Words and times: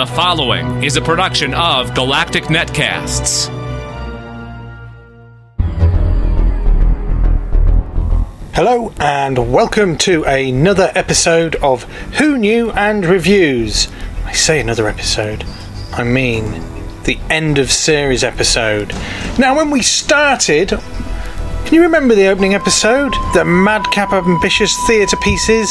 The 0.00 0.06
following 0.06 0.82
is 0.82 0.96
a 0.96 1.02
production 1.02 1.52
of 1.52 1.94
Galactic 1.94 2.44
Netcasts. 2.44 3.48
Hello, 8.54 8.94
and 8.98 9.52
welcome 9.52 9.98
to 9.98 10.24
another 10.24 10.90
episode 10.94 11.56
of 11.56 11.82
Who 12.14 12.38
Knew 12.38 12.70
and 12.70 13.04
Reviews. 13.04 13.88
I 14.24 14.32
say 14.32 14.58
another 14.58 14.88
episode, 14.88 15.44
I 15.92 16.04
mean 16.04 16.50
the 17.04 17.18
end 17.28 17.58
of 17.58 17.70
series 17.70 18.24
episode. 18.24 18.94
Now, 19.38 19.54
when 19.54 19.70
we 19.70 19.82
started, 19.82 20.70
can 20.70 21.74
you 21.74 21.82
remember 21.82 22.14
the 22.14 22.28
opening 22.28 22.54
episode? 22.54 23.12
The 23.34 23.44
madcap 23.44 24.14
ambitious 24.14 24.74
theatre 24.86 25.18
pieces, 25.18 25.70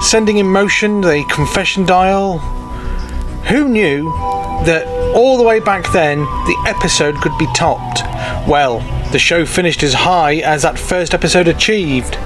sending 0.00 0.38
in 0.38 0.48
motion 0.48 1.02
the 1.02 1.24
confession 1.30 1.86
dial. 1.86 2.63
Who 3.48 3.68
knew 3.68 4.04
that 4.64 4.86
all 5.14 5.36
the 5.36 5.42
way 5.42 5.60
back 5.60 5.92
then 5.92 6.20
the 6.20 6.64
episode 6.66 7.16
could 7.16 7.36
be 7.38 7.46
topped? 7.54 8.02
Well, 8.48 8.80
the 9.12 9.18
show 9.18 9.44
finished 9.44 9.82
as 9.82 9.92
high 9.94 10.36
as 10.36 10.62
that 10.62 10.78
first 10.78 11.14
episode 11.14 11.48
achieved. 11.48 12.16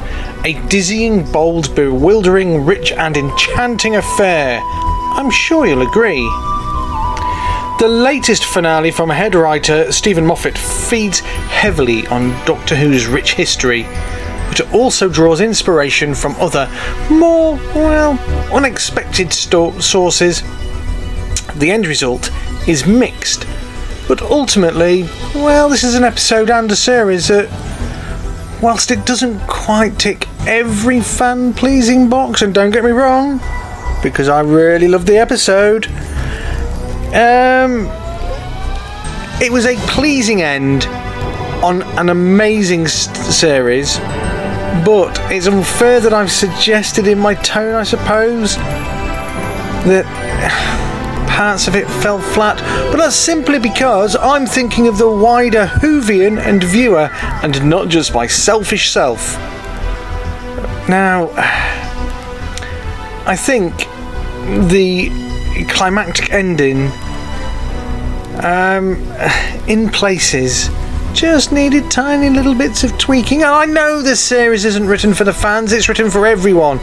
A 0.45 0.55
dizzying, 0.69 1.31
bold, 1.31 1.75
bewildering, 1.75 2.65
rich, 2.65 2.93
and 2.93 3.17
enchanting 3.17 3.97
affair. 3.97 4.61
I'm 4.63 5.31
sure 5.31 5.67
you'll 5.67 5.87
agree. 5.87 6.23
The 7.81 7.89
latest 7.89 8.45
finale 8.45 8.91
from 8.91 9.11
head 9.11 9.35
writer 9.35 9.91
Steven 9.91 10.25
Moffat 10.27 10.57
feeds 10.57 11.21
heavily 11.21 12.07
on 12.09 12.31
Doctor 12.45 12.75
Who's 12.77 13.07
rich 13.07 13.35
history, 13.35 13.83
but 14.49 14.61
it 14.61 14.73
also 14.73 15.09
draws 15.09 15.41
inspiration 15.41 16.15
from 16.15 16.35
other, 16.37 16.69
more, 17.11 17.57
well, 17.75 18.19
unexpected 18.53 19.33
sto- 19.33 19.79
sources. 19.81 20.43
The 21.59 21.71
end 21.73 21.87
result 21.89 22.31
is 22.69 22.87
mixed, 22.87 23.47
but 24.07 24.23
ultimately, 24.23 25.03
well, 25.35 25.69
this 25.69 25.83
is 25.83 25.97
an 25.97 26.05
episode 26.05 26.51
and 26.51 26.71
a 26.71 26.77
series 26.77 27.27
that, 27.29 27.49
whilst 28.63 28.93
it 28.93 29.05
doesn't 29.05 29.41
quite 29.49 29.99
tick 29.99 30.29
every 30.47 31.01
fan 31.01 31.53
pleasing 31.53 32.09
box, 32.09 32.43
and 32.43 32.55
don't 32.55 32.71
get 32.71 32.85
me 32.85 32.93
wrong, 32.93 33.41
because 34.05 34.29
I 34.29 34.41
really 34.41 34.87
loved 34.87 35.09
the 35.09 35.19
episode. 35.19 35.89
Um, 37.09 37.89
it 39.43 39.51
was 39.51 39.67
a 39.67 39.75
pleasing 39.89 40.43
end 40.43 40.87
on 41.65 41.83
an 41.99 42.09
amazing 42.09 42.87
series, 42.87 43.99
but 44.85 45.19
it's 45.33 45.49
unfair 45.49 45.99
that 45.99 46.15
I've 46.15 46.31
suggested 46.31 47.09
in 47.09 47.19
my 47.19 47.35
tone, 47.35 47.75
I 47.75 47.83
suppose, 47.83 48.55
that 49.87 50.07
parts 51.39 51.69
of 51.69 51.77
it 51.77 51.87
fell 52.03 52.19
flat, 52.19 52.59
but 52.91 52.97
that's 52.97 53.15
simply 53.15 53.61
because 53.61 54.17
I'm 54.17 54.45
thinking 54.45 54.89
of 54.89 54.99
the 54.99 55.09
wider 55.09 55.67
Whovian 55.67 56.37
and 56.37 56.65
viewer 56.65 57.11
and 57.45 57.65
not 57.71 57.89
just 57.89 58.13
my 58.13 58.27
selfish 58.27 58.91
self. 58.91 59.39
Now, 60.89 61.31
I 63.25 63.37
think 63.37 63.73
the 64.69 65.11
climactic 65.69 66.33
ending, 66.33 66.91
um, 68.43 68.97
in 69.69 69.91
places, 69.91 70.71
just 71.13 71.53
needed 71.53 71.89
tiny 71.89 72.31
little 72.31 72.57
bits 72.57 72.83
of 72.83 72.99
tweaking. 72.99 73.45
I 73.45 73.65
know 73.65 74.03
this 74.03 74.21
series 74.21 74.65
isn't 74.65 74.89
written 74.89 75.15
for 75.15 75.23
the 75.23 75.33
fans; 75.33 75.73
it's 75.73 75.89
written 75.89 76.11
for 76.11 76.27
everyone. 76.27 76.79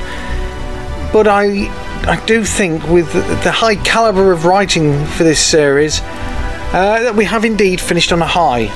But 1.11 1.27
I, 1.27 1.69
I 2.07 2.23
do 2.27 2.43
think 2.43 2.87
with 2.87 3.11
the, 3.13 3.51
high 3.51 3.77
caliber 3.77 4.31
of 4.31 4.45
writing 4.45 5.05
for 5.05 5.23
this 5.23 5.39
series, 5.39 6.01
uh, 6.01 6.99
that 7.01 7.15
we 7.15 7.25
have 7.25 7.43
indeed 7.43 7.81
finished 7.81 8.11
on 8.11 8.21
a 8.21 8.27
high. 8.27 8.69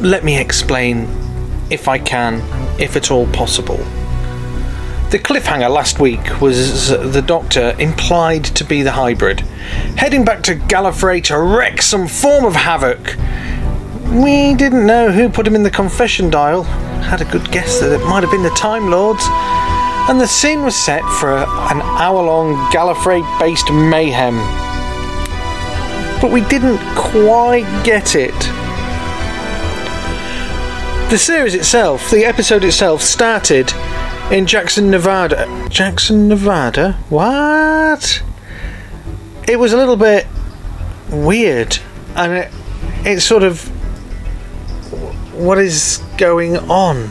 Let 0.00 0.22
me 0.22 0.38
explain, 0.38 1.08
if 1.68 1.88
I 1.88 1.98
can, 1.98 2.42
if 2.80 2.94
at 2.94 3.10
all 3.10 3.26
possible. 3.32 3.78
The 5.10 5.18
cliffhanger 5.18 5.68
last 5.68 5.98
week 5.98 6.40
was 6.40 6.90
the 6.90 7.22
Doctor 7.22 7.74
implied 7.80 8.44
to 8.44 8.62
be 8.62 8.82
the 8.82 8.92
hybrid, 8.92 9.40
heading 9.96 10.24
back 10.24 10.44
to 10.44 10.54
Gallifrey 10.54 11.24
to 11.24 11.40
wreak 11.40 11.82
some 11.82 12.06
form 12.06 12.44
of 12.44 12.54
havoc. 12.54 13.16
We 14.12 14.54
didn't 14.54 14.86
know 14.86 15.10
who 15.10 15.28
put 15.28 15.44
him 15.44 15.56
in 15.56 15.64
the 15.64 15.70
confession 15.70 16.30
dial, 16.30 16.62
had 16.62 17.20
a 17.20 17.24
good 17.24 17.50
guess 17.50 17.80
that 17.80 17.92
it 17.92 18.06
might 18.06 18.22
have 18.22 18.30
been 18.30 18.44
the 18.44 18.50
Time 18.50 18.92
Lords, 18.92 19.24
and 20.08 20.18
the 20.18 20.26
scene 20.26 20.62
was 20.62 20.74
set 20.74 21.02
for 21.20 21.36
an 21.36 21.82
hour 21.82 22.22
long 22.22 22.54
Gallifrey 22.72 23.22
based 23.38 23.70
mayhem. 23.70 24.36
But 26.20 26.32
we 26.32 26.40
didn't 26.40 26.78
quite 26.96 27.66
get 27.84 28.16
it. 28.16 28.34
The 31.10 31.18
series 31.18 31.54
itself, 31.54 32.10
the 32.10 32.24
episode 32.24 32.64
itself, 32.64 33.02
started 33.02 33.72
in 34.30 34.46
Jackson, 34.46 34.90
Nevada. 34.90 35.46
Jackson, 35.68 36.26
Nevada? 36.26 36.94
What? 37.10 38.22
It 39.46 39.58
was 39.58 39.74
a 39.74 39.76
little 39.76 39.96
bit 39.96 40.26
weird, 41.10 41.78
and 42.14 42.32
it, 42.32 42.52
it 43.04 43.20
sort 43.20 43.42
of. 43.42 43.62
What 45.34 45.58
is 45.58 46.02
going 46.16 46.56
on? 46.56 47.10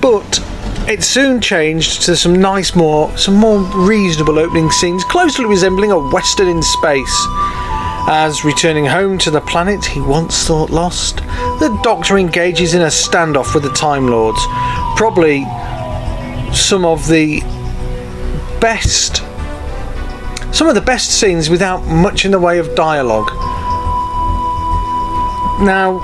But 0.00 0.42
it 0.88 1.02
soon 1.02 1.40
changed 1.40 2.02
to 2.02 2.16
some 2.16 2.34
nice, 2.34 2.74
more, 2.74 3.16
some 3.16 3.34
more 3.34 3.60
reasonable 3.86 4.38
opening 4.38 4.70
scenes, 4.70 5.04
closely 5.04 5.44
resembling 5.44 5.92
a 5.92 5.98
western 5.98 6.48
in 6.48 6.62
space. 6.62 7.26
As 8.08 8.44
returning 8.44 8.84
home 8.84 9.16
to 9.18 9.30
the 9.30 9.40
planet 9.40 9.84
he 9.84 10.00
once 10.00 10.46
thought 10.46 10.70
lost, 10.70 11.18
the 11.60 11.78
Doctor 11.82 12.18
engages 12.18 12.74
in 12.74 12.82
a 12.82 12.86
standoff 12.86 13.54
with 13.54 13.62
the 13.62 13.72
Time 13.72 14.08
Lords. 14.08 14.40
Probably 14.96 15.44
some 16.52 16.84
of 16.84 17.06
the 17.08 17.40
best, 18.60 19.18
some 20.52 20.68
of 20.68 20.74
the 20.74 20.82
best 20.84 21.18
scenes 21.18 21.48
without 21.48 21.84
much 21.86 22.24
in 22.24 22.32
the 22.32 22.40
way 22.40 22.58
of 22.58 22.74
dialogue. 22.74 23.30
Now, 25.62 26.00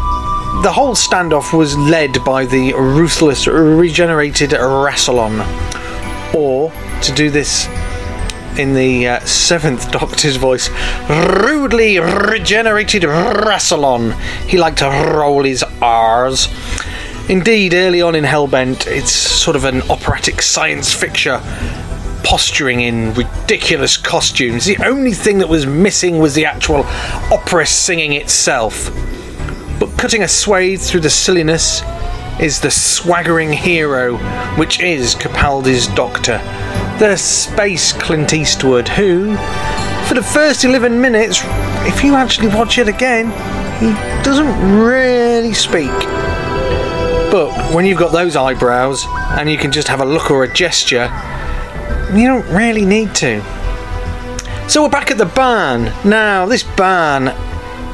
the 0.63 0.73
whole 0.73 0.95
standoff 0.95 1.57
was 1.57 1.77
led 1.77 2.25
by 2.25 2.45
the 2.45 2.73
ruthless, 2.75 3.47
regenerated 3.47 4.51
Rassilon, 4.51 5.45
or 6.35 6.73
to 7.03 7.13
do 7.13 7.31
this 7.31 7.69
in 8.59 8.75
the 8.75 9.07
uh, 9.07 9.21
seventh 9.21 9.91
Doctor's 9.93 10.37
voice, 10.37 10.69
rudely 11.09 12.01
regenerated 12.01 13.03
Rassilon. 13.03 14.19
He 14.49 14.59
liked 14.59 14.79
to 14.79 14.89
roll 14.89 15.45
his 15.45 15.63
R's. 15.81 16.49
Indeed, 17.29 17.75
early 17.75 18.03
on 18.03 18.15
in 18.17 18.25
Hellbent, 18.25 18.87
it's 18.87 19.13
sort 19.13 19.55
of 19.55 19.65
an 19.65 19.83
operatic 19.91 20.43
science 20.43 20.93
fiction 20.93 21.41
posturing 22.25 22.81
in 22.81 23.15
ridiculous 23.15 23.97
costumes. 23.97 24.65
The 24.65 24.79
only 24.85 25.13
thing 25.13 25.39
that 25.39 25.49
was 25.49 25.67
missing 25.67 26.19
was 26.19 26.35
the 26.35 26.47
actual 26.47 26.85
opera 27.33 27.67
singing 27.67 28.13
itself. 28.15 28.91
But 29.79 29.97
cutting 29.97 30.23
a 30.23 30.29
swathe 30.29 30.81
through 30.81 31.01
the 31.01 31.11
silliness 31.11 31.83
is 32.41 32.61
the 32.61 32.71
swaggering 32.71 33.53
hero, 33.53 34.17
which 34.57 34.81
is 34.81 35.15
Capaldi's 35.15 35.87
Doctor, 35.89 36.39
the 36.99 37.17
space 37.17 37.93
Clint 37.93 38.33
Eastwood, 38.33 38.89
who, 38.89 39.37
for 40.07 40.15
the 40.15 40.23
first 40.23 40.65
11 40.65 41.01
minutes, 41.01 41.41
if 41.87 42.03
you 42.03 42.15
actually 42.15 42.49
watch 42.49 42.79
it 42.79 42.89
again, 42.89 43.27
he 43.79 43.93
doesn't 44.23 44.79
really 44.79 45.53
speak. 45.53 45.91
But 47.31 47.75
when 47.75 47.85
you've 47.87 47.99
got 47.99 48.13
those 48.13 48.37
eyebrows 48.37 49.05
and 49.39 49.51
you 49.51 49.59
can 49.59 49.71
just 49.71 49.87
have 49.89 50.01
a 50.01 50.05
look 50.05 50.31
or 50.31 50.45
a 50.45 50.53
gesture, 50.53 51.05
you 52.15 52.27
don't 52.27 52.47
really 52.49 52.85
need 52.85 53.15
to. 53.17 53.43
So 54.69 54.83
we're 54.83 54.91
back 54.91 55.11
at 55.11 55.19
the 55.19 55.27
barn. 55.27 55.93
Now, 56.05 56.47
this 56.47 56.63
barn 56.63 57.29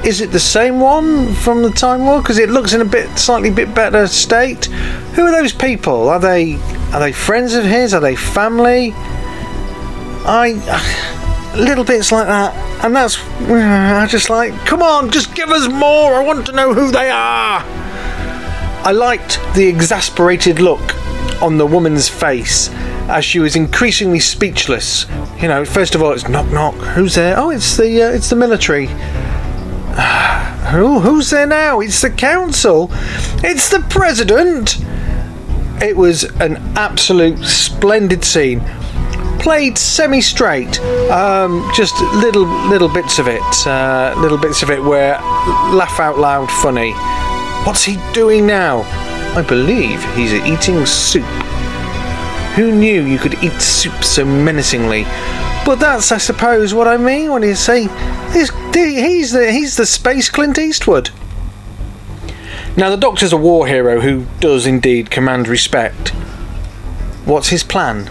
is 0.04 0.20
it 0.20 0.30
the 0.32 0.40
same 0.40 0.80
one 0.80 1.32
from 1.34 1.62
the 1.62 1.70
Time 1.70 2.04
War? 2.04 2.20
Because 2.20 2.38
it 2.38 2.50
looks 2.50 2.74
in 2.74 2.82
a 2.82 2.84
bit, 2.84 3.18
slightly 3.18 3.50
bit 3.50 3.74
better 3.74 4.06
state. 4.06 4.66
Who 5.16 5.22
are 5.22 5.30
those 5.30 5.52
people? 5.52 6.08
Are 6.10 6.20
they, 6.20 6.56
are 6.92 7.00
they 7.00 7.12
friends 7.12 7.54
of 7.54 7.64
his? 7.64 7.94
Are 7.94 8.00
they 8.00 8.14
family? 8.14 8.92
I, 10.26 11.54
little 11.56 11.84
bits 11.84 12.12
like 12.12 12.26
that, 12.26 12.54
and 12.84 12.94
that's, 12.94 13.18
I 13.48 14.06
just 14.06 14.28
like, 14.28 14.54
come 14.66 14.82
on, 14.82 15.10
just 15.10 15.34
give 15.34 15.48
us 15.48 15.68
more. 15.68 16.14
I 16.14 16.22
want 16.22 16.46
to 16.46 16.52
know 16.52 16.74
who 16.74 16.90
they 16.90 17.10
are. 17.10 17.62
I 17.64 18.92
liked 18.92 19.40
the 19.54 19.66
exasperated 19.66 20.60
look 20.60 20.94
on 21.42 21.56
the 21.56 21.66
woman's 21.66 22.08
face 22.08 22.68
as 23.08 23.24
she 23.24 23.38
was 23.38 23.56
increasingly 23.56 24.20
speechless. 24.20 25.06
You 25.40 25.48
know, 25.48 25.64
first 25.64 25.94
of 25.94 26.02
all, 26.02 26.12
it's 26.12 26.28
knock 26.28 26.50
knock. 26.52 26.74
Who's 26.74 27.14
there? 27.14 27.38
Oh, 27.38 27.50
it's 27.50 27.76
the 27.76 28.02
uh, 28.02 28.10
it's 28.10 28.30
the 28.30 28.36
military. 28.36 28.88
Who, 30.73 31.00
who's 31.00 31.31
there 31.31 31.46
now? 31.46 31.81
It's 31.81 32.00
the 32.00 32.11
council. 32.11 32.88
It's 33.44 33.69
the 33.69 33.81
president. 33.88 34.79
It 35.82 35.96
was 35.96 36.25
an 36.41 36.56
absolute 36.76 37.38
splendid 37.44 38.25
scene. 38.25 38.61
played 39.44 39.76
semi-straight. 39.76 40.81
Um, 41.11 41.70
just 41.75 42.00
little 42.14 42.46
little 42.69 42.88
bits 42.88 43.19
of 43.19 43.29
it, 43.29 43.43
uh, 43.67 44.14
little 44.17 44.38
bits 44.38 44.62
of 44.62 44.70
it 44.70 44.82
where 44.82 45.19
laugh 45.76 46.00
out 46.00 46.19
loud 46.19 46.50
funny. 46.50 46.93
What's 47.67 47.85
he 47.85 47.99
doing 48.14 48.46
now? 48.46 48.81
I 49.37 49.44
believe 49.46 50.02
he's 50.14 50.32
eating 50.32 50.87
soup. 50.87 51.26
Who 52.56 52.73
knew 52.73 53.02
you 53.02 53.19
could 53.19 53.35
eat 53.44 53.61
soup 53.61 54.02
so 54.02 54.25
menacingly? 54.25 55.05
But 55.64 55.76
that's, 55.76 56.12
I 56.12 56.19
suppose, 56.19 56.75
what 56.75 56.87
I 56.87 56.96
mean 56.96 57.32
when 57.32 57.43
you 57.43 57.55
say 57.55 57.88
he's, 58.32 58.50
he's 58.75 59.32
the 59.32 59.50
he's 59.50 59.76
the 59.76 59.87
space 59.87 60.28
Clint 60.28 60.58
Eastwood. 60.58 61.11
Now 62.76 62.90
the 62.90 62.96
Doctor's 62.96 63.32
a 63.32 63.37
war 63.37 63.66
hero 63.66 64.00
who 64.00 64.26
does 64.40 64.66
indeed 64.66 65.11
command 65.11 65.49
respect. 65.49 66.11
What's 67.25 67.49
his 67.49 67.62
plan? 67.62 68.11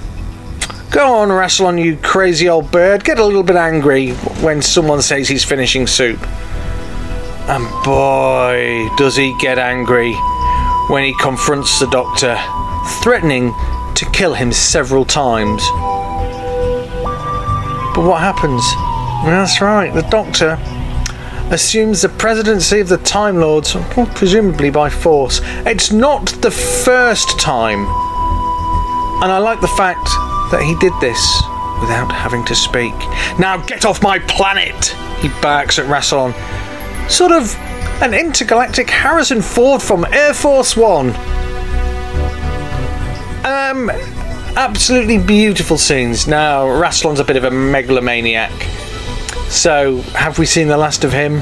Go 0.90 1.16
on, 1.16 1.30
Rassilon, 1.30 1.84
you 1.84 1.98
crazy 1.98 2.48
old 2.48 2.72
bird. 2.72 3.04
Get 3.04 3.20
a 3.20 3.26
little 3.26 3.44
bit 3.44 3.56
angry 3.56 4.12
when 4.42 4.62
someone 4.62 5.02
says 5.02 5.28
he's 5.28 5.44
finishing 5.44 5.86
soup. 5.86 6.22
And 7.50 7.68
boy, 7.84 8.88
does 8.98 9.16
he 9.16 9.36
get 9.40 9.60
angry 9.60 10.14
when 10.90 11.04
he 11.04 11.14
confronts 11.20 11.80
the 11.80 11.88
Doctor, 11.88 12.38
threatening 13.02 13.54
to 13.96 14.10
kill 14.12 14.34
him 14.34 14.52
several 14.52 15.06
times. 15.06 15.62
But 17.96 18.08
what 18.08 18.20
happens? 18.22 18.64
That's 19.26 19.62
right, 19.62 19.94
the 19.94 20.02
Doctor 20.10 20.60
assumes 21.52 22.02
the 22.02 22.10
presidency 22.10 22.80
of 22.80 22.90
the 22.90 22.98
Time 22.98 23.38
Lords, 23.38 23.76
presumably 24.16 24.72
by 24.72 24.90
force. 24.90 25.40
It's 25.66 25.92
not 25.92 26.28
the 26.42 26.50
first 26.50 27.40
time. 27.40 27.80
And 29.22 29.32
I 29.32 29.38
like 29.38 29.62
the 29.62 29.68
fact 29.68 30.06
that 30.52 30.64
he 30.64 30.76
did 30.80 30.94
this 31.00 31.22
without 31.80 32.12
having 32.12 32.44
to 32.46 32.56
speak. 32.56 32.94
Now 33.40 33.64
get 33.66 33.86
off 33.86 34.02
my 34.02 34.20
planet! 34.20 34.88
He 35.22 35.30
barks 35.42 35.78
at 35.78 35.86
Rassilon. 35.86 36.34
Sort 37.10 37.32
of 37.32 37.56
an 38.02 38.14
intergalactic 38.14 38.90
Harrison 38.90 39.42
Ford 39.42 39.82
from 39.82 40.06
Air 40.12 40.34
Force 40.34 40.76
One. 40.76 41.10
Um, 43.46 43.92
absolutely 44.56 45.18
beautiful 45.18 45.78
scenes. 45.78 46.28
Now, 46.28 46.66
Rassilon's 46.66 47.20
a 47.20 47.24
bit 47.24 47.38
of 47.38 47.44
a 47.44 47.52
megalomaniac. 47.52 48.52
So, 49.50 50.02
have 50.14 50.40
we 50.40 50.46
seen 50.46 50.68
the 50.68 50.78
last 50.78 51.04
of 51.04 51.14
him? 51.14 51.42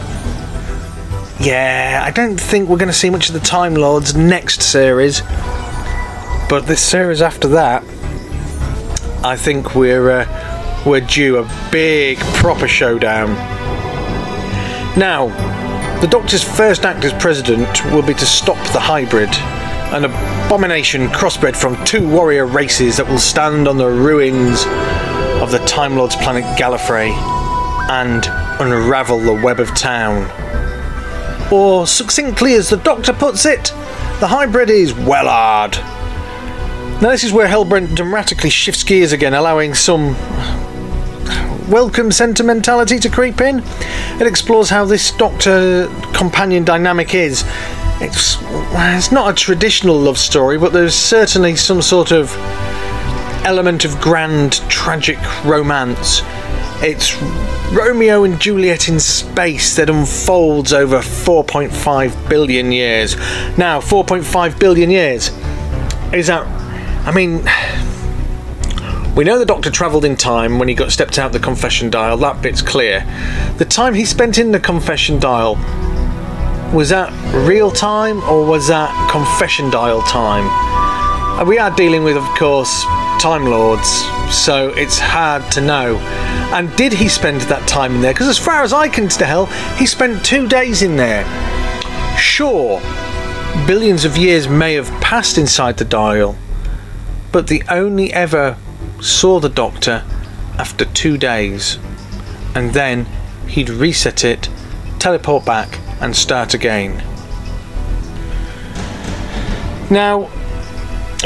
Yeah, 1.40 2.04
I 2.06 2.12
don't 2.12 2.40
think 2.40 2.69
we're 2.69 2.78
going 2.78 2.88
to 2.88 2.94
see 2.94 3.10
much 3.10 3.30
of 3.30 3.34
the 3.34 3.40
Time 3.40 3.74
Lords 3.74 4.16
next 4.16 4.62
series. 4.62 5.22
But 6.50 6.66
this 6.68 6.81
series 6.81 7.22
after 7.22 7.48
that, 7.50 7.84
I 9.24 9.38
think 9.38 9.75
we're 9.75 10.10
uh, 10.12 10.84
we're 10.86 11.02
due 11.02 11.38
a 11.38 11.69
big 11.72 12.18
proper 12.19 12.68
showdown. 12.68 13.30
Now, 14.98 15.30
the 16.02 16.07
Doctor's 16.07 16.44
first 16.44 16.86
act 16.86 17.06
as 17.06 17.14
president 17.14 17.86
will 17.86 18.02
be 18.02 18.14
to 18.16 18.25
stop 18.25 18.57
the 18.74 18.80
hybrid, 18.80 19.30
an 19.92 20.06
abomination 20.06 21.08
crossbred 21.10 21.54
from 21.54 21.84
two 21.84 22.08
warrior 22.08 22.46
races 22.46 22.96
that 22.96 23.06
will 23.06 23.20
stand 23.20 23.68
on 23.68 23.78
the 23.78 23.90
ruins 23.90 24.64
of 25.42 25.52
the 25.52 25.62
Time 25.68 25.98
Lord's 25.98 26.16
planet 26.16 26.46
Gallifrey 26.58 27.12
and 27.90 28.26
unravel 28.62 29.20
the 29.20 29.34
web 29.34 29.60
of 29.60 29.68
town. 29.76 30.30
Or, 31.52 31.86
succinctly 31.86 32.54
as 32.54 32.70
the 32.70 32.78
Doctor 32.78 33.12
puts 33.12 33.46
it, 33.46 33.66
the 34.22 34.28
hybrid 34.28 34.70
is 34.70 34.94
Wellard. 34.94 35.76
Now, 37.02 37.10
this 37.10 37.26
is 37.26 37.34
where 37.34 37.50
Hellbent 37.50 37.94
dramatically 37.94 38.50
shifts 38.50 38.86
gears 38.86 39.12
again, 39.12 39.34
allowing 39.34 39.74
some 39.74 40.16
welcome 41.70 42.14
sentimentality 42.14 42.98
to 43.00 43.10
creep 43.10 43.42
in. 43.42 43.62
It 44.22 44.28
explores 44.28 44.70
how 44.70 44.86
this 44.86 45.12
Doctor 45.12 45.88
companion 46.14 46.64
dynamic 46.64 47.14
is. 47.14 47.44
It's, 48.03 48.38
it's 48.42 49.12
not 49.12 49.30
a 49.30 49.33
traditional 49.33 49.95
love 49.95 50.18
story, 50.18 50.57
but 50.57 50.74
there's 50.74 50.95
certainly 50.95 51.56
some 51.56 51.83
sort 51.83 52.12
of 52.12 52.36
element 53.45 53.86
of 53.86 54.01
grand, 54.01 54.53
tragic 54.69 55.19
romance. 55.45 56.21
It's 56.83 57.21
Romeo 57.71 58.24
and 58.24 58.42
Juliet 58.42 58.89
in 58.89 59.00
space 59.00 59.75
that 59.75 59.88
unfolds 59.88 60.74
over 60.74 60.98
4.5 60.98 62.27
billion 62.30 62.71
years. 62.71 63.15
Now, 63.56 63.80
4.5 63.80 64.59
billion 64.59 64.89
years. 64.89 65.30
Is 66.12 66.25
that. 66.25 66.47
I 67.06 67.12
mean. 67.12 67.45
We 69.15 69.25
know 69.25 69.38
the 69.38 69.45
Doctor 69.45 69.69
travelled 69.69 70.06
in 70.06 70.15
time 70.15 70.57
when 70.57 70.69
he 70.69 70.74
got 70.74 70.92
stepped 70.92 71.19
out 71.19 71.33
the 71.33 71.39
confession 71.39 71.89
dial, 71.89 72.15
that 72.18 72.42
bit's 72.42 72.62
clear. 72.62 73.01
The 73.57 73.65
time 73.65 73.94
he 73.94 74.06
spent 74.06 74.38
in 74.38 74.54
the 74.54 74.59
confession 74.59 75.19
dial, 75.19 75.57
was 76.73 76.88
that 76.88 77.12
real 77.45 77.69
time 77.69 78.23
or 78.23 78.45
was 78.45 78.69
that 78.69 79.09
confession 79.12 79.69
dial 79.69 80.01
time? 80.03 80.47
And 81.38 81.47
we 81.47 81.59
are 81.59 81.69
dealing 81.75 82.06
with, 82.06 82.15
of 82.15 82.23
course, 82.38 82.83
Time 83.19 83.45
Lords, 83.45 83.89
so 84.33 84.69
it's 84.69 84.97
hard 84.97 85.51
to 85.51 85.62
know. 85.62 85.97
And 86.53 86.73
did 86.77 86.94
he 86.94 87.09
spend 87.09 87.41
that 87.41 87.68
time 87.68 87.95
in 87.95 88.01
there? 88.01 88.13
Because 88.13 88.29
as 88.29 88.38
far 88.38 88.63
as 88.63 88.71
I 88.71 88.88
can 88.88 89.09
tell, 89.09 89.47
he 89.75 89.85
spent 89.85 90.23
two 90.23 90.47
days 90.47 90.81
in 90.81 90.95
there. 90.95 91.25
Sure, 92.18 92.79
billions 93.68 94.06
of 94.06 94.15
years 94.15 94.47
may 94.47 94.73
have 94.75 94.89
passed 95.01 95.38
inside 95.38 95.77
the 95.77 95.85
dial, 95.85 96.38
but 97.33 97.47
the 97.47 97.63
only 97.69 98.13
ever 98.13 98.56
saw 99.01 99.41
the 99.41 99.50
Doctor 99.50 100.06
after 100.57 100.85
two 100.85 101.18
days, 101.18 101.79
and 102.56 102.73
then 102.73 103.07
he'd 103.47 103.69
reset 103.69 104.23
it, 104.23 104.50
teleport 105.00 105.44
back, 105.44 105.81
and 106.01 106.15
start 106.15 106.53
again. 106.53 106.98
Now, 109.92 110.30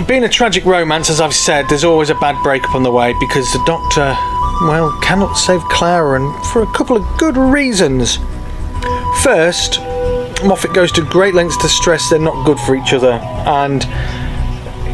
being 0.08 0.24
a 0.24 0.30
tragic 0.30 0.66
romance, 0.66 1.10
as 1.10 1.22
I've 1.22 1.34
said, 1.34 1.68
there's 1.70 1.84
always 1.84 2.10
a 2.10 2.16
bad 2.16 2.42
breakup 2.44 2.76
on 2.76 2.84
the 2.84 2.92
way 2.92 3.14
because 3.20 3.52
the 3.54 3.64
Doctor, 3.66 4.16
well, 4.66 4.92
cannot 5.02 5.36
save 5.36 5.62
Clara, 5.66 6.22
and 6.22 6.46
for 6.48 6.64
a 6.64 6.74
couple 6.74 6.98
of 6.98 7.18
good 7.18 7.38
reasons. 7.38 8.18
First, 9.24 9.80
Moffat 10.44 10.74
goes 10.74 10.92
to 10.94 11.02
great 11.04 11.34
lengths 11.34 11.58
to 11.58 11.70
stress 11.70 12.10
they're 12.10 12.20
not 12.20 12.46
good 12.46 12.60
for 12.60 12.76
each 12.76 12.92
other, 12.92 13.14
and 13.46 13.84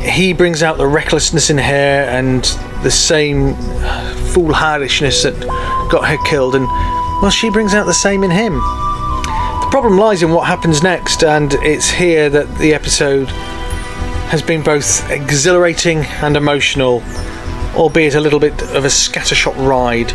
he 0.03 0.33
brings 0.33 0.61
out 0.61 0.77
the 0.77 0.87
recklessness 0.87 1.49
in 1.49 1.57
her 1.57 1.63
and 2.09 2.43
the 2.83 2.91
same 2.91 3.53
foolhardishness 4.33 5.23
that 5.23 5.39
got 5.89 6.07
her 6.07 6.17
killed, 6.25 6.55
and 6.55 6.65
well, 7.21 7.31
she 7.31 7.49
brings 7.49 7.73
out 7.73 7.85
the 7.85 7.93
same 7.93 8.23
in 8.23 8.31
him. 8.31 8.61
The 9.71 9.77
problem 9.77 9.97
lies 9.97 10.21
in 10.21 10.31
what 10.31 10.47
happens 10.47 10.83
next, 10.83 11.23
and 11.23 11.53
it's 11.53 11.89
here 11.89 12.29
that 12.29 12.57
the 12.57 12.73
episode 12.73 13.29
has 14.27 14.41
been 14.41 14.61
both 14.61 15.09
exhilarating 15.09 15.99
and 16.21 16.35
emotional, 16.35 17.01
albeit 17.73 18.15
a 18.15 18.19
little 18.19 18.37
bit 18.37 18.61
of 18.75 18.83
a 18.83 18.89
scattershot 18.89 19.55
ride, 19.65 20.11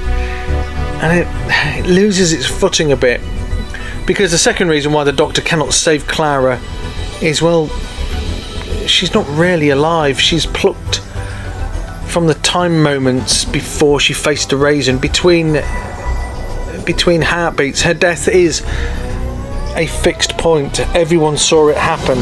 and 1.02 1.20
it, 1.20 1.26
it 1.82 1.86
loses 1.86 2.34
its 2.34 2.44
footing 2.44 2.92
a 2.92 2.96
bit. 2.98 3.22
Because 4.06 4.30
the 4.30 4.36
second 4.36 4.68
reason 4.68 4.92
why 4.92 5.04
the 5.04 5.12
Doctor 5.12 5.40
cannot 5.40 5.72
save 5.72 6.06
Clara 6.06 6.60
is 7.22 7.40
well, 7.40 7.68
she's 8.86 9.14
not 9.14 9.26
really 9.38 9.70
alive. 9.70 10.20
She's 10.20 10.44
plucked 10.44 10.98
from 12.06 12.26
the 12.26 12.34
time 12.34 12.82
moments 12.82 13.46
before 13.46 14.00
she 14.00 14.12
faced 14.12 14.50
the 14.50 14.58
raisin 14.58 14.98
between 14.98 15.62
between 16.84 17.22
heartbeats. 17.22 17.80
Her 17.80 17.94
death 17.94 18.28
is 18.28 18.62
a 19.76 19.86
fixed 19.86 20.36
point. 20.38 20.80
Everyone 20.96 21.36
saw 21.36 21.68
it 21.68 21.76
happen. 21.76 22.18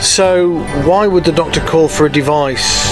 So 0.00 0.60
why 0.86 1.06
would 1.06 1.24
the 1.24 1.32
doctor 1.32 1.60
call 1.60 1.88
for 1.88 2.06
a 2.06 2.12
device? 2.12 2.86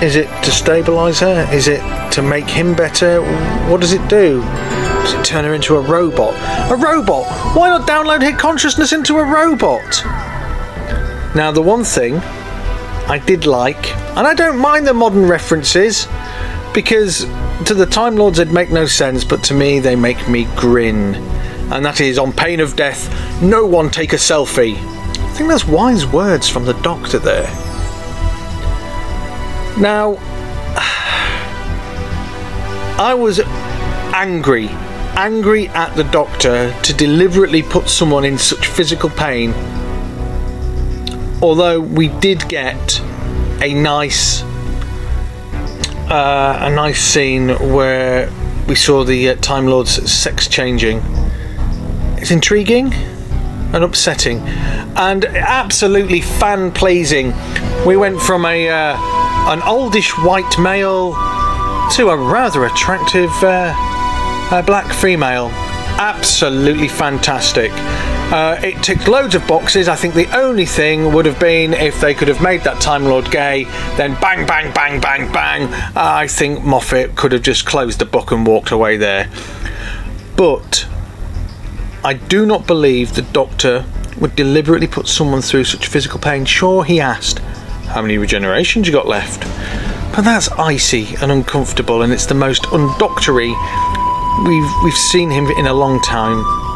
Is 0.00 0.14
it 0.14 0.28
to 0.44 0.50
stabilise 0.50 1.20
her? 1.20 1.52
Is 1.52 1.66
it 1.66 1.80
to 2.12 2.22
make 2.22 2.48
him 2.48 2.74
better? 2.74 3.20
What 3.68 3.80
does 3.80 3.92
it 3.92 4.08
do? 4.08 4.40
Does 4.40 5.14
it 5.14 5.24
turn 5.24 5.44
her 5.44 5.54
into 5.54 5.74
a 5.74 5.80
robot? 5.80 6.34
A 6.70 6.76
robot? 6.76 7.26
Why 7.56 7.68
not 7.68 7.88
download 7.88 8.22
her 8.22 8.36
consciousness 8.36 8.92
into 8.92 9.18
a 9.18 9.24
robot? 9.24 10.04
Now, 11.34 11.50
the 11.50 11.62
one 11.62 11.82
thing 11.82 12.18
I 13.08 13.20
did 13.24 13.44
like, 13.44 13.92
and 14.16 14.26
I 14.26 14.34
don't 14.34 14.58
mind 14.58 14.86
the 14.86 14.94
modern 14.94 15.26
references, 15.26 16.06
because 16.72 17.24
to 17.66 17.74
the 17.74 17.86
Time 17.86 18.16
Lords 18.16 18.38
it'd 18.38 18.52
make 18.52 18.70
no 18.70 18.86
sense, 18.86 19.24
but 19.24 19.42
to 19.44 19.54
me 19.54 19.78
they 19.80 19.96
make 19.96 20.28
me 20.28 20.44
grin. 20.56 21.14
And 21.70 21.84
that 21.84 22.00
is, 22.00 22.18
on 22.18 22.32
pain 22.32 22.60
of 22.60 22.76
death, 22.76 23.10
no 23.42 23.66
one 23.66 23.90
take 23.90 24.12
a 24.12 24.16
selfie. 24.16 24.76
I 24.76 25.32
think 25.32 25.50
that's 25.50 25.66
wise 25.66 26.06
words 26.06 26.48
from 26.48 26.64
the 26.64 26.72
Doctor 26.74 27.18
there. 27.18 27.46
Now, 29.78 30.16
I 32.98 33.14
was 33.14 33.40
angry, 34.14 34.68
angry 35.16 35.68
at 35.68 35.94
the 35.94 36.04
Doctor 36.04 36.74
to 36.82 36.92
deliberately 36.94 37.62
put 37.62 37.88
someone 37.88 38.24
in 38.24 38.38
such 38.38 38.66
physical 38.66 39.10
pain. 39.10 39.52
Although 41.42 41.80
we 41.80 42.08
did 42.08 42.48
get 42.48 43.00
a 43.60 43.74
nice, 43.74 44.42
uh, 46.10 46.58
a 46.62 46.70
nice 46.70 47.02
scene 47.02 47.48
where 47.72 48.30
we 48.66 48.74
saw 48.74 49.04
the 49.04 49.30
uh, 49.30 49.34
Time 49.36 49.66
Lord's 49.66 50.10
sex 50.10 50.48
changing. 50.48 51.02
It's 52.16 52.30
intriguing 52.30 52.92
and 53.72 53.84
upsetting, 53.84 54.38
and 54.96 55.24
absolutely 55.26 56.20
fan 56.20 56.72
pleasing. 56.72 57.34
We 57.86 57.96
went 57.96 58.20
from 58.20 58.46
a 58.46 58.68
uh, 58.68 58.96
an 59.52 59.62
oldish 59.62 60.10
white 60.18 60.58
male 60.58 61.12
to 61.92 62.08
a 62.08 62.16
rather 62.16 62.64
attractive 62.64 63.30
uh, 63.42 63.72
uh, 64.50 64.62
black 64.62 64.92
female. 64.92 65.50
Absolutely 65.98 66.88
fantastic. 66.88 67.70
Uh, 68.30 68.60
it 68.62 68.82
ticked 68.82 69.08
loads 69.08 69.34
of 69.34 69.46
boxes. 69.46 69.88
I 69.88 69.96
think 69.96 70.12
the 70.12 70.30
only 70.36 70.66
thing 70.66 71.14
would 71.14 71.24
have 71.24 71.40
been 71.40 71.72
if 71.72 71.98
they 71.98 72.12
could 72.12 72.28
have 72.28 72.42
made 72.42 72.60
that 72.64 72.78
Time 72.78 73.04
Lord 73.04 73.30
gay, 73.30 73.64
then 73.96 74.20
bang, 74.20 74.46
bang, 74.46 74.70
bang, 74.74 75.00
bang, 75.00 75.32
bang. 75.32 75.72
I 75.96 76.26
think 76.26 76.62
Moffat 76.62 77.16
could 77.16 77.32
have 77.32 77.40
just 77.40 77.64
closed 77.64 78.00
the 78.00 78.04
book 78.04 78.30
and 78.30 78.46
walked 78.46 78.70
away 78.70 78.98
there. 78.98 79.30
But 80.36 80.86
I 82.04 82.12
do 82.12 82.44
not 82.44 82.66
believe 82.66 83.14
the 83.14 83.22
Doctor 83.22 83.86
would 84.20 84.36
deliberately 84.36 84.86
put 84.88 85.08
someone 85.08 85.40
through 85.40 85.64
such 85.64 85.86
physical 85.86 86.20
pain. 86.20 86.44
Sure, 86.44 86.84
he 86.84 87.00
asked, 87.00 87.38
How 87.88 88.02
many 88.02 88.18
regenerations 88.18 88.84
you 88.84 88.92
got 88.92 89.08
left? 89.08 89.40
But 90.14 90.22
that's 90.22 90.50
icy 90.50 91.14
and 91.22 91.32
uncomfortable, 91.32 92.02
and 92.02 92.12
it's 92.12 92.26
the 92.26 92.34
most 92.34 92.64
undoctory 92.64 93.54
we've 94.46 94.84
we've 94.84 94.94
seen 94.94 95.30
him 95.30 95.46
in 95.46 95.66
a 95.66 95.72
long 95.72 96.00
time. 96.02 96.67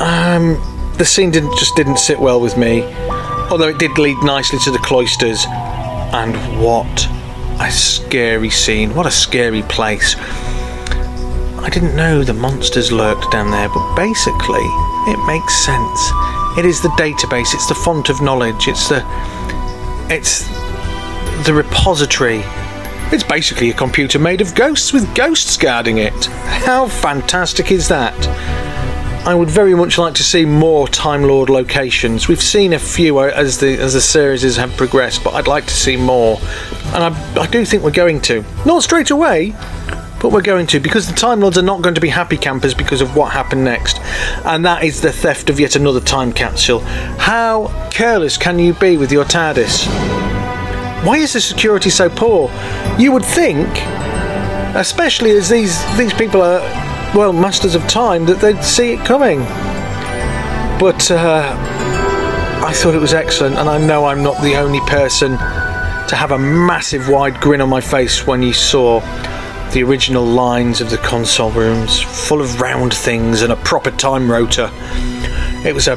Um, 0.00 0.60
the 0.98 1.04
scene 1.04 1.30
didn't 1.30 1.56
just 1.58 1.76
didn't 1.76 1.98
sit 1.98 2.18
well 2.18 2.40
with 2.40 2.56
me, 2.56 2.82
although 3.50 3.68
it 3.68 3.78
did 3.78 3.96
lead 3.98 4.16
nicely 4.22 4.58
to 4.60 4.70
the 4.70 4.78
cloisters. 4.78 5.44
And 5.48 6.34
what 6.62 7.08
a 7.60 7.70
scary 7.70 8.50
scene! 8.50 8.94
What 8.94 9.06
a 9.06 9.10
scary 9.10 9.62
place! 9.62 10.16
I 10.18 11.68
didn't 11.70 11.96
know 11.96 12.22
the 12.22 12.32
monsters 12.32 12.92
lurked 12.92 13.30
down 13.32 13.50
there, 13.50 13.68
but 13.68 13.96
basically, 13.96 14.64
it 15.08 15.26
makes 15.26 15.54
sense. 15.64 16.00
It 16.56 16.64
is 16.64 16.80
the 16.80 16.90
database. 16.90 17.52
It's 17.54 17.66
the 17.66 17.74
font 17.74 18.08
of 18.08 18.22
knowledge. 18.22 18.68
It's 18.68 18.88
the 18.88 19.04
it's 20.08 20.46
the 21.44 21.52
repository. 21.52 22.42
It's 23.12 23.24
basically 23.24 23.70
a 23.70 23.74
computer 23.74 24.18
made 24.18 24.40
of 24.40 24.54
ghosts 24.54 24.92
with 24.92 25.12
ghosts 25.14 25.56
guarding 25.56 25.98
it. 25.98 26.26
How 26.26 26.88
fantastic 26.88 27.70
is 27.70 27.88
that? 27.88 28.16
I 29.26 29.34
would 29.34 29.50
very 29.50 29.74
much 29.74 29.98
like 29.98 30.14
to 30.14 30.22
see 30.22 30.44
more 30.44 30.86
Time 30.86 31.24
Lord 31.24 31.50
locations. 31.50 32.28
We've 32.28 32.40
seen 32.40 32.72
a 32.74 32.78
few 32.78 33.18
uh, 33.18 33.32
as 33.34 33.58
the 33.58 33.76
as 33.76 33.94
the 33.94 34.00
series 34.00 34.54
have 34.54 34.70
progressed, 34.76 35.24
but 35.24 35.34
I'd 35.34 35.48
like 35.48 35.64
to 35.64 35.74
see 35.74 35.96
more, 35.96 36.38
and 36.94 37.02
I, 37.02 37.40
I 37.42 37.48
do 37.48 37.64
think 37.64 37.82
we're 37.82 37.90
going 37.90 38.20
to. 38.20 38.44
Not 38.64 38.84
straight 38.84 39.10
away, 39.10 39.52
but 40.22 40.30
we're 40.30 40.42
going 40.42 40.68
to 40.68 40.78
because 40.78 41.08
the 41.08 41.14
Time 41.14 41.40
Lords 41.40 41.58
are 41.58 41.62
not 41.62 41.82
going 41.82 41.96
to 41.96 42.00
be 42.00 42.08
happy 42.08 42.36
campers 42.36 42.72
because 42.72 43.00
of 43.00 43.16
what 43.16 43.32
happened 43.32 43.64
next, 43.64 43.98
and 44.44 44.64
that 44.64 44.84
is 44.84 45.00
the 45.00 45.10
theft 45.10 45.50
of 45.50 45.58
yet 45.58 45.74
another 45.74 46.00
time 46.00 46.32
capsule. 46.32 46.78
How 47.18 47.88
careless 47.90 48.38
can 48.38 48.60
you 48.60 48.74
be 48.74 48.96
with 48.96 49.10
your 49.10 49.24
TARDIS? 49.24 49.88
Why 51.04 51.16
is 51.16 51.32
the 51.32 51.40
security 51.40 51.90
so 51.90 52.08
poor? 52.08 52.48
You 52.96 53.10
would 53.10 53.24
think, 53.24 53.66
especially 54.76 55.32
as 55.32 55.48
these 55.48 55.84
these 55.96 56.14
people 56.14 56.42
are 56.42 56.85
well 57.16 57.32
masters 57.32 57.74
of 57.74 57.86
time, 57.88 58.26
that 58.26 58.40
they'd 58.40 58.62
see 58.62 58.92
it 58.92 59.04
coming. 59.06 59.38
But 60.78 61.10
uh, 61.10 61.56
I 62.62 62.72
thought 62.74 62.94
it 62.94 63.00
was 63.00 63.14
excellent, 63.14 63.56
and 63.56 63.70
I 63.70 63.78
know 63.78 64.04
I'm 64.04 64.22
not 64.22 64.40
the 64.42 64.56
only 64.56 64.80
person 64.80 65.30
to 65.30 66.14
have 66.14 66.32
a 66.32 66.38
massive 66.38 67.08
wide 67.08 67.40
grin 67.40 67.62
on 67.62 67.70
my 67.70 67.80
face 67.80 68.26
when 68.26 68.42
you 68.42 68.52
saw 68.52 69.00
the 69.72 69.82
original 69.82 70.24
lines 70.24 70.82
of 70.82 70.90
the 70.90 70.98
console 70.98 71.50
rooms, 71.52 72.00
full 72.00 72.42
of 72.42 72.60
round 72.60 72.92
things 72.92 73.40
and 73.40 73.50
a 73.50 73.56
proper 73.56 73.90
time 73.90 74.30
rotor. 74.30 74.70
It 75.64 75.74
was 75.74 75.88
a 75.88 75.96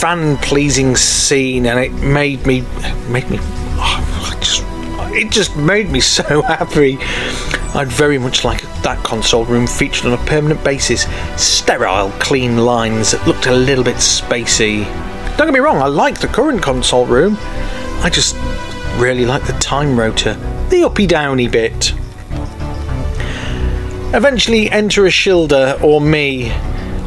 fan 0.00 0.38
pleasing 0.38 0.96
scene, 0.96 1.66
and 1.66 1.78
it 1.78 1.92
made 1.92 2.46
me 2.46 2.64
made 3.08 3.28
me. 3.30 3.38
Oh, 3.84 4.38
just, 4.40 4.62
it 5.12 5.30
just 5.30 5.56
made 5.56 5.90
me 5.90 6.00
so 6.18 6.42
happy. 6.42 6.98
I'd 7.74 7.88
very 7.88 8.18
much 8.18 8.44
like 8.44 8.60
that 8.82 9.02
console 9.02 9.46
room 9.46 9.66
featured 9.66 10.06
on 10.06 10.12
a 10.12 10.24
permanent 10.26 10.62
basis. 10.62 11.06
Sterile, 11.36 12.10
clean 12.18 12.58
lines 12.58 13.12
that 13.12 13.26
looked 13.26 13.46
a 13.46 13.52
little 13.52 13.82
bit 13.82 13.96
spacey. 13.96 14.84
Don't 15.36 15.46
get 15.46 15.54
me 15.54 15.60
wrong, 15.60 15.78
I 15.78 15.86
like 15.86 16.20
the 16.20 16.28
current 16.28 16.62
console 16.62 17.06
room. 17.06 17.38
I 18.02 18.10
just 18.12 18.36
really 18.98 19.24
like 19.24 19.46
the 19.46 19.54
time 19.54 19.98
rotor, 19.98 20.34
the 20.68 20.84
uppy 20.84 21.06
downy 21.06 21.48
bit. 21.48 21.94
Eventually, 24.14 24.70
enter 24.70 25.04
Ashildr 25.04 25.82
or 25.82 26.00
me. 26.00 26.52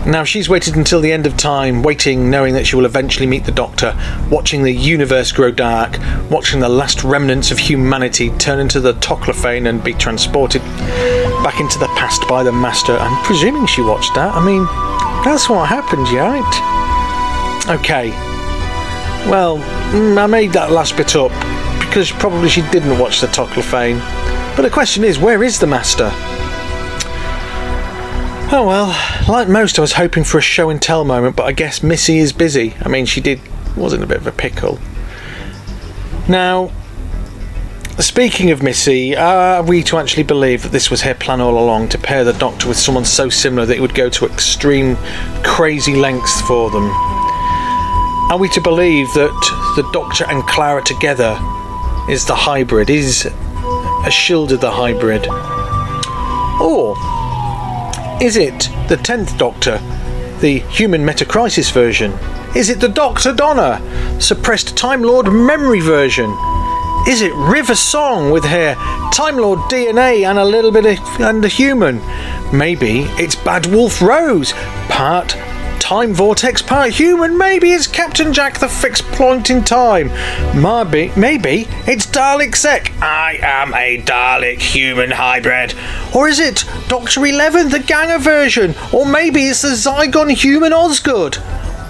Now 0.05 0.23
she's 0.23 0.47
waited 0.47 0.75
until 0.75 1.01
the 1.01 1.11
end 1.11 1.25
of 1.25 1.35
time, 1.35 1.81
waiting, 1.81 2.29
knowing 2.29 2.53
that 2.53 2.67
she 2.67 2.75
will 2.75 2.85
eventually 2.85 3.25
meet 3.25 3.43
the 3.43 3.51
Doctor, 3.51 3.97
watching 4.29 4.61
the 4.61 4.71
universe 4.71 5.31
grow 5.31 5.49
dark, 5.49 5.97
watching 6.29 6.59
the 6.59 6.69
last 6.69 7.03
remnants 7.03 7.49
of 7.49 7.57
humanity 7.57 8.29
turn 8.37 8.59
into 8.59 8.79
the 8.79 8.93
Toclafane 8.93 9.67
and 9.67 9.83
be 9.83 9.93
transported 9.93 10.61
back 11.41 11.59
into 11.59 11.79
the 11.79 11.87
past 11.95 12.27
by 12.27 12.43
the 12.43 12.51
Master. 12.51 12.95
I'm 12.95 13.23
presuming 13.23 13.65
she 13.65 13.81
watched 13.81 14.13
that. 14.13 14.31
I 14.35 14.45
mean, 14.45 14.65
that's 15.25 15.49
what 15.49 15.67
happened, 15.67 16.07
right? 16.09 17.79
Okay. 17.79 18.11
Well, 19.27 19.57
mm, 19.57 20.21
I 20.21 20.27
made 20.27 20.53
that 20.53 20.69
last 20.69 20.95
bit 20.95 21.15
up 21.15 21.31
because 21.79 22.11
probably 22.11 22.49
she 22.49 22.61
didn't 22.69 22.99
watch 22.99 23.21
the 23.21 23.27
Toclafane. 23.27 23.99
But 24.55 24.61
the 24.61 24.69
question 24.69 25.03
is, 25.03 25.17
where 25.17 25.43
is 25.43 25.57
the 25.57 25.65
Master? 25.65 26.11
Oh 28.57 28.65
well, 28.65 29.27
like 29.27 29.49
most, 29.49 29.77
I 29.77 29.81
was 29.81 29.91
hoping 29.91 30.23
for 30.23 30.37
a 30.37 30.41
show 30.41 30.69
and 30.69 30.81
tell 30.81 31.03
moment, 31.03 31.35
but 31.35 31.43
I 31.43 31.51
guess 31.51 31.83
Missy 31.83 32.19
is 32.19 32.31
busy. 32.31 32.73
I 32.79 32.87
mean, 32.87 33.05
she 33.05 33.19
did 33.19 33.41
was 33.75 33.91
in 33.91 34.01
a 34.01 34.07
bit 34.07 34.15
of 34.15 34.27
a 34.27 34.31
pickle. 34.31 34.79
Now, 36.29 36.71
speaking 37.99 38.51
of 38.51 38.63
Missy, 38.63 39.13
are 39.13 39.61
we 39.61 39.83
to 39.83 39.97
actually 39.97 40.23
believe 40.23 40.63
that 40.63 40.71
this 40.71 40.89
was 40.89 41.01
her 41.01 41.13
plan 41.13 41.41
all 41.41 41.61
along 41.61 41.89
to 41.89 41.97
pair 41.97 42.23
the 42.23 42.31
Doctor 42.31 42.69
with 42.69 42.77
someone 42.77 43.03
so 43.03 43.27
similar 43.27 43.65
that 43.65 43.75
it 43.75 43.81
would 43.81 43.93
go 43.93 44.07
to 44.07 44.25
extreme, 44.25 44.95
crazy 45.43 45.93
lengths 45.97 46.39
for 46.39 46.71
them? 46.71 46.89
Are 48.31 48.37
we 48.37 48.47
to 48.51 48.61
believe 48.61 49.07
that 49.15 49.73
the 49.75 49.83
Doctor 49.91 50.23
and 50.29 50.41
Clara 50.47 50.81
together 50.81 51.37
is 52.09 52.25
the 52.25 52.35
hybrid? 52.35 52.89
Is 52.89 53.25
Ashildr 54.05 54.57
the 54.57 54.71
hybrid? 54.71 55.27
Or 56.61 56.95
is 58.21 58.37
it 58.37 58.69
the 58.87 58.95
10th 58.95 59.37
Doctor, 59.37 59.77
the 60.39 60.59
human 60.69 61.01
metacrisis 61.01 61.71
version? 61.71 62.13
Is 62.55 62.69
it 62.69 62.79
the 62.79 62.87
Doctor 62.87 63.33
Donna, 63.33 63.81
suppressed 64.21 64.77
Time 64.77 65.03
Lord 65.03 65.27
memory 65.27 65.81
version? 65.81 66.29
Is 67.07 67.21
it 67.21 67.33
River 67.33 67.75
Song 67.75 68.31
with 68.31 68.45
her 68.45 68.75
Time 69.11 69.37
Lord 69.37 69.59
DNA 69.69 70.25
and 70.25 70.39
a 70.39 70.45
little 70.45 70.71
bit 70.71 70.85
of 70.85 71.21
and 71.21 71.43
a 71.43 71.49
human? 71.49 71.97
Maybe 72.57 73.01
it's 73.21 73.35
Bad 73.35 73.65
Wolf 73.65 74.01
Rose, 74.01 74.53
part 74.87 75.35
time 75.85 76.15
vortex, 76.15 76.63
part 76.63 76.89
human. 76.89 77.37
Maybe 77.37 77.71
it's 77.71 77.85
Captain 77.85 78.33
Jack, 78.33 78.57
the 78.57 78.67
fixed 78.67 79.03
point 79.11 79.51
in 79.51 79.63
time. 79.63 80.07
Maybe, 80.59 81.13
maybe 81.15 81.67
it's 81.85 82.07
Dalek 82.07 82.55
Sec. 82.55 82.91
I 83.03 83.37
am 83.39 83.71
a 83.75 84.01
Dalek 84.01 84.57
human 84.57 85.11
hybrid. 85.11 85.75
Or 86.15 86.27
is 86.27 86.39
it 86.39 86.65
Doctor 86.87 87.23
Eleven, 87.23 87.69
the 87.69 87.77
Ganger 87.77 88.17
version? 88.17 88.73
Or 88.91 89.05
maybe 89.05 89.43
it's 89.43 89.61
the 89.61 89.75
Zygon 89.75 90.31
human 90.31 90.73
Osgood. 90.73 91.37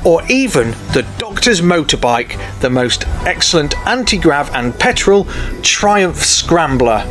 Or 0.03 0.21
even 0.27 0.71
the 0.91 1.07
Doctor's 1.17 1.61
motorbike, 1.61 2.37
the 2.59 2.69
most 2.69 3.07
excellent 3.25 3.77
anti 3.87 4.17
grav 4.17 4.53
and 4.53 4.77
petrol 4.77 5.23
Triumph 5.61 6.17
Scrambler. 6.17 7.05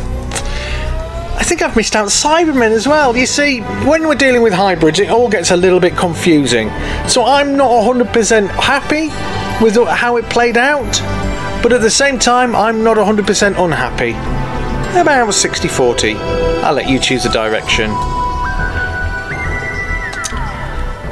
I 1.45 1.47
think 1.47 1.61
I've 1.61 1.77
missed 1.77 1.95
out 1.95 2.09
Cybermen 2.09 2.71
as 2.71 2.89
well. 2.89 3.15
You 3.15 3.27
see, 3.27 3.61
when 3.61 4.09
we're 4.09 4.15
dealing 4.15 4.41
with 4.41 4.55
hybrids, 4.55 4.99
it 4.99 5.11
all 5.11 5.29
gets 5.29 5.51
a 5.51 5.57
little 5.59 5.79
bit 5.79 5.95
confusing. 5.95 6.71
So 7.07 7.23
I'm 7.23 7.55
not 7.55 7.71
100% 7.71 8.49
happy 8.49 9.09
with 9.63 9.77
how 9.87 10.17
it 10.17 10.25
played 10.31 10.57
out, 10.57 10.91
but 11.63 11.71
at 11.71 11.83
the 11.83 11.91
same 11.91 12.19
time, 12.19 12.57
I'm 12.57 12.83
not 12.83 12.97
100% 12.97 13.63
unhappy. 13.63 14.13
About 14.99 15.35
60 15.35 15.69
40. 15.69 16.15
I'll 16.15 16.73
let 16.73 16.89
you 16.89 16.99
choose 16.99 17.25
the 17.25 17.29
direction. 17.29 17.91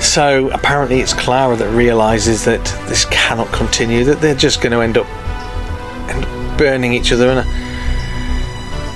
So 0.00 0.48
apparently, 0.54 1.00
it's 1.00 1.12
Clara 1.12 1.56
that 1.56 1.68
realizes 1.76 2.46
that 2.46 2.64
this 2.88 3.04
cannot 3.04 3.52
continue, 3.52 4.02
that 4.04 4.22
they're 4.22 4.34
just 4.34 4.62
going 4.62 4.72
to 4.72 4.80
end 4.80 4.96
up 4.96 5.06
burning 6.56 6.94
each 6.94 7.12
other. 7.12 7.28
And 7.28 7.61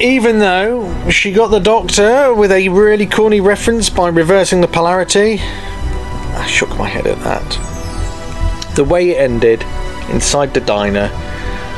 even 0.01 0.39
though 0.41 1.11
she 1.11 1.33
got 1.33 1.49
the 1.49 1.59
doctor 1.59 2.35
with 2.35 2.53
a 2.53 2.69
really 2.69 3.07
corny 3.07 3.41
reference 3.41 3.89
by 3.89 4.09
reversing 4.09 4.61
the 4.61 4.69
polarity, 4.69 5.39
I 5.41 6.47
shook 6.47 6.77
my 6.77 6.87
head 6.87 7.07
at 7.07 7.19
that. 7.21 8.75
The 8.77 8.85
way 8.85 9.11
it 9.11 9.17
ended 9.17 9.63
inside 10.11 10.53
the 10.53 10.61
diner, 10.61 11.11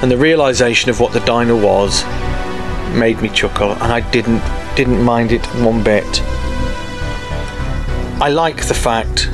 and 0.02 0.10
the 0.10 0.16
realization 0.16 0.90
of 0.90 0.98
what 0.98 1.12
the 1.12 1.20
diner 1.20 1.54
was 1.54 2.04
made 2.96 3.22
me 3.22 3.28
chuckle, 3.28 3.72
and 3.72 3.92
I 3.92 4.00
didn't 4.10 4.42
didn't 4.74 5.02
mind 5.02 5.30
it 5.30 5.44
one 5.62 5.84
bit. 5.84 6.22
I 8.20 8.30
like 8.30 8.66
the 8.66 8.74
fact 8.74 9.28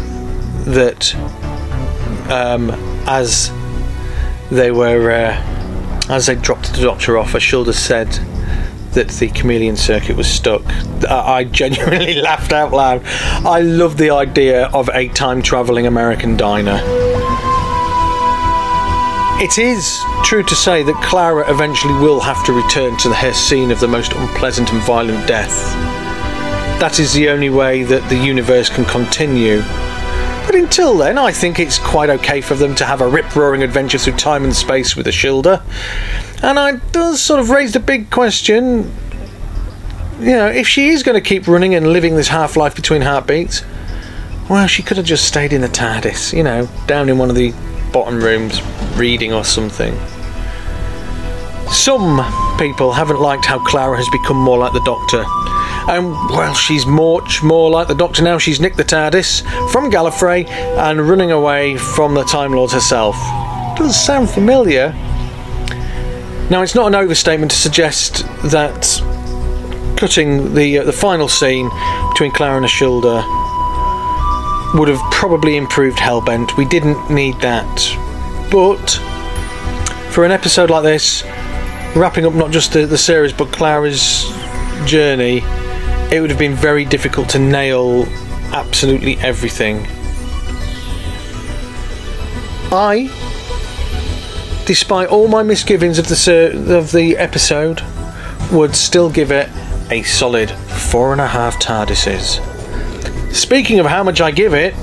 that 0.67 1.15
um, 2.31 2.71
as 3.07 3.51
they 4.51 4.71
were 4.71 5.11
uh, 5.11 6.11
as 6.11 6.27
they 6.27 6.35
dropped 6.35 6.75
the 6.75 6.83
doctor 6.83 7.17
off, 7.17 7.33
Ashildr 7.33 7.73
said 7.73 8.09
that 8.95 9.09
the 9.09 9.29
chameleon 9.29 9.77
circuit 9.77 10.17
was 10.17 10.29
stuck. 10.29 10.65
I 11.09 11.45
genuinely 11.45 12.15
laughed 12.21 12.53
out 12.53 12.73
loud. 12.73 13.03
I 13.45 13.61
love 13.61 13.97
the 13.97 14.11
idea 14.11 14.67
of 14.69 14.89
a 14.95 15.09
time 15.09 15.43
travelling 15.43 15.87
American 15.87 16.37
diner. 16.37 16.81
It 19.43 19.59
is 19.59 20.01
true 20.23 20.45
to 20.45 20.55
say 20.55 20.83
that 20.85 21.03
Clara 21.03 21.51
eventually 21.53 21.95
will 21.95 22.21
have 22.21 22.45
to 22.47 22.53
return 22.53 22.97
to 22.99 23.09
the 23.09 23.33
scene 23.33 23.71
of 23.71 23.81
the 23.81 23.89
most 23.89 24.13
unpleasant 24.13 24.73
and 24.73 24.81
violent 24.83 25.27
death. 25.27 25.75
That 26.81 26.99
is 27.01 27.13
the 27.13 27.29
only 27.29 27.51
way 27.51 27.83
that 27.83 28.09
the 28.09 28.17
universe 28.17 28.69
can 28.71 28.85
continue. 28.85 29.63
But 30.47 30.55
until 30.55 30.97
then, 30.97 31.19
I 31.19 31.33
think 31.33 31.59
it's 31.59 31.79
quite 31.79 32.11
okay 32.11 32.41
for 32.41 32.55
them 32.55 32.75
to 32.77 32.85
have 32.85 33.01
a 33.01 33.09
rip 33.09 33.35
roaring 33.35 33.63
adventure 33.63 33.99
through 33.99 34.17
time 34.17 34.45
and 34.45 34.55
space 34.55 34.95
with 34.95 35.07
Ashildr. 35.07 35.63
And 36.43 36.59
I 36.59 36.77
does 36.93 37.23
sort 37.23 37.41
of 37.41 37.51
raise 37.51 37.73
the 37.73 37.81
big 37.81 38.11
question 38.11 38.93
you 40.21 40.31
know, 40.31 40.47
if 40.47 40.69
she 40.69 40.89
is 40.89 41.03
going 41.03 41.21
to 41.21 41.29
keep 41.29 41.49
running 41.49 41.75
and 41.75 41.89
living 41.89 42.15
this 42.17 42.29
half 42.29 42.57
life 42.57 42.75
between 42.75 43.03
heartbeats, 43.03 43.63
well, 44.49 44.67
she 44.67 44.83
could 44.83 44.97
have 44.97 45.07
just 45.07 45.27
stayed 45.27 45.53
in 45.53 45.61
the 45.61 45.69
TARDIS, 45.69 46.37
you 46.37 46.43
know, 46.43 46.69
down 46.87 47.09
in 47.09 47.19
one 47.19 47.31
of 47.31 47.37
the 47.37 47.53
bottom 47.93 48.21
rooms 48.21 48.63
reading 48.97 49.33
or 49.33 49.45
something. 49.45 49.95
Some 51.71 52.21
people 52.59 52.93
haven't 52.93 53.21
liked 53.21 53.45
how 53.45 53.59
Clara 53.59 53.97
has 53.97 54.09
become 54.11 54.37
more 54.37 54.59
like 54.59 54.73
the 54.73 54.83
Doctor. 54.85 55.25
And, 55.87 56.13
well, 56.31 56.55
she's 56.55 56.87
much 56.87 57.43
more 57.43 57.71
like 57.71 57.89
the 57.89 57.95
Doctor 57.95 58.23
now. 58.23 58.39
She's 58.39 58.61
nicked 58.61 58.77
the 58.77 58.85
TARDIS 58.85 59.43
from 59.71 59.91
Gallifrey 59.91 60.49
and 60.49 61.09
running 61.09 61.31
away 61.31 61.77
from 61.77 62.15
the 62.15 62.25
Time 62.25 62.53
Lords 62.53 62.73
herself. 62.73 63.17
Does 63.77 63.95
sound 64.03 64.31
familiar. 64.31 64.93
Now, 66.51 66.63
it's 66.63 66.75
not 66.75 66.87
an 66.87 66.95
overstatement 66.95 67.51
to 67.51 67.57
suggest 67.57 68.27
that 68.51 69.01
cutting 69.97 70.55
the 70.55 70.79
uh, 70.79 70.85
the 70.85 70.93
final 70.93 71.29
scene 71.29 71.71
between 72.11 72.31
Clara 72.33 72.57
and 72.57 72.67
Ashildr 72.67 73.23
would 74.79 74.89
have 74.89 75.01
probably 75.11 75.57
improved 75.57 75.99
Hellbent. 75.99 76.57
We 76.57 76.65
didn't 76.65 77.11
need 77.11 77.37
that, 77.41 77.67
but 78.51 79.01
for 80.13 80.25
an 80.25 80.33
episode 80.33 80.71
like 80.71 80.83
this, 80.83 81.23
wrapping 81.95 82.27
up 82.27 82.35
not 82.35 82.51
just 82.51 82.73
the, 82.73 82.87
the 82.87 82.99
series 82.99 83.33
but 83.33 83.53
Clara's 83.53 84.25
journey, 84.85 85.43
it 86.13 86.21
would 86.21 86.31
have 86.31 86.39
been 86.39 86.55
very 86.55 86.85
difficult 86.85 87.29
to 87.31 87.39
nail 87.39 88.05
absolutely 88.53 89.17
everything. 89.19 89.87
I, 92.73 93.11
despite 94.67 95.09
all 95.09 95.29
my 95.29 95.43
misgivings 95.43 95.99
of 95.99 96.09
the 96.09 96.17
ser- 96.17 96.53
of 96.75 96.93
the 96.93 97.17
episode, 97.17 97.83
would 98.53 98.75
still 98.75 99.11
give 99.11 99.31
it 99.31 99.49
a 99.91 100.03
solid 100.03 100.51
four 100.51 101.13
and 101.13 101.21
a 101.21 101.27
half 101.27 101.59
TARDISes. 101.61 102.41
Speaking 103.33 103.79
of 103.79 103.87
how 103.87 104.03
much 104.03 104.21
I 104.21 104.31
give 104.31 104.55
it, 104.55 104.75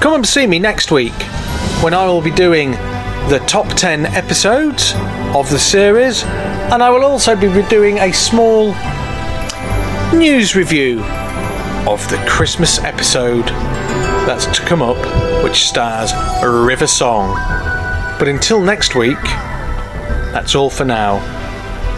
come 0.00 0.14
and 0.14 0.26
see 0.26 0.46
me 0.46 0.58
next 0.58 0.90
week 0.90 1.12
when 1.82 1.94
I 1.94 2.06
will 2.06 2.22
be 2.22 2.30
doing 2.30 2.72
the 3.28 3.42
top 3.46 3.68
10 3.68 4.06
episodes 4.06 4.92
of 5.34 5.50
the 5.50 5.58
series, 5.58 6.22
and 6.22 6.80
I 6.80 6.90
will 6.90 7.04
also 7.04 7.34
be 7.34 7.48
doing 7.68 7.98
a 7.98 8.12
small 8.12 8.72
news 10.14 10.54
review 10.54 11.02
of 11.88 12.08
the 12.08 12.24
Christmas 12.28 12.78
episode 12.78 13.46
that's 14.26 14.46
to 14.56 14.64
come 14.64 14.80
up, 14.80 14.96
which 15.42 15.66
stars 15.66 16.12
River 16.44 16.86
Song. 16.86 17.34
But 18.18 18.28
until 18.28 18.60
next 18.60 18.94
week, 18.94 19.20
that's 20.32 20.54
all 20.54 20.70
for 20.70 20.84
now. 20.84 21.18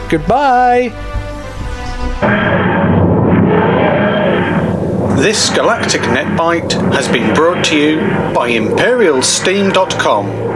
Goodbye! 0.08 0.94
This 5.20 5.50
Galactic 5.50 6.00
Netbite 6.02 6.72
has 6.94 7.06
been 7.08 7.34
brought 7.34 7.64
to 7.66 7.76
you 7.76 8.00
by 8.32 8.50
ImperialSteam.com. 8.50 10.55